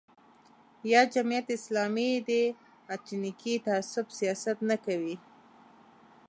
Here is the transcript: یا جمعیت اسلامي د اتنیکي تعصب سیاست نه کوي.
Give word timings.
یا 0.91 1.01
جمعیت 1.13 1.47
اسلامي 1.57 2.09
د 2.29 2.31
اتنیکي 2.95 3.53
تعصب 3.65 4.05
سیاست 4.19 4.57
نه 4.69 4.77
کوي. 4.85 5.15